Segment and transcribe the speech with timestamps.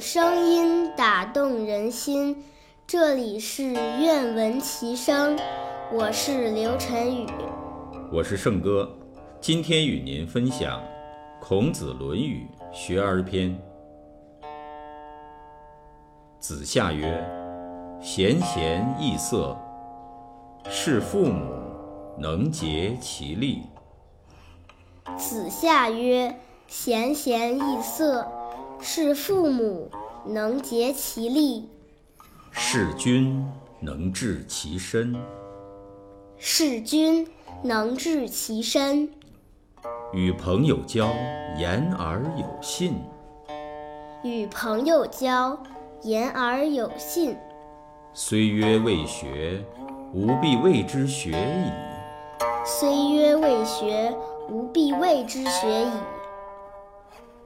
[0.00, 2.42] 声音打动人心。
[2.86, 5.38] 这里是愿闻其声，
[5.92, 7.26] 我是刘晨宇，
[8.10, 8.90] 我是胜哥，
[9.40, 10.80] 今天与您分享
[11.40, 13.50] 《孔子论语学而篇》。
[16.38, 17.22] 子夏曰
[18.00, 19.56] ：“贤贤易色，
[20.68, 21.52] 是父母
[22.18, 23.62] 能竭其力。”
[25.16, 26.34] 子夏曰
[26.66, 28.26] ：“贤贤易色，
[28.82, 29.90] 是父母
[30.26, 31.70] 能竭其力。”
[32.50, 33.42] 事君
[33.80, 35.16] 能治其身，
[36.36, 37.26] 事君
[37.62, 39.08] 能治其身。
[40.12, 41.08] 与朋友交，
[41.56, 42.94] 言而有信。
[44.22, 45.58] 与朋友交，
[46.02, 47.34] 言而有信。
[48.12, 49.64] 虽曰未学，
[50.12, 51.70] 吾必谓之学矣。
[52.64, 54.14] 虽曰未学，
[54.50, 55.90] 吾必谓之学矣。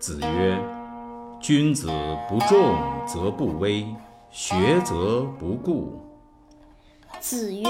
[0.01, 0.59] 子曰：
[1.47, 1.87] 君子
[2.29, 2.75] 不重
[3.07, 3.87] 则不威。
[4.33, 6.01] 学则不固。
[7.21, 7.63] 子曰：“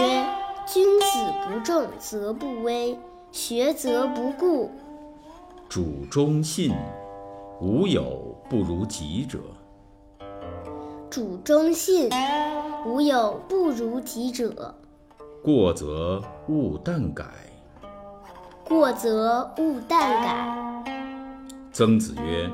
[0.67, 1.07] 君子
[1.45, 2.99] 不重则不威，
[3.31, 4.71] 学则不固。”
[5.69, 6.75] 主忠信，
[7.61, 9.41] 无有不如己者。
[11.11, 12.09] 主忠信，
[12.87, 14.75] 无有不如己者。
[15.45, 17.27] 过则勿惮改。
[18.65, 20.83] 过则勿惮改。
[21.75, 22.51] 曾子曰：“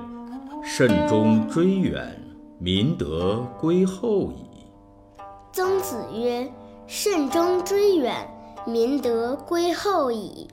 [0.64, 2.18] 慎终追远。”
[2.58, 4.46] 民德归厚矣。
[5.52, 6.48] 曾子曰
[6.86, 8.14] ：“慎终追远，
[8.64, 10.46] 民德归厚矣。”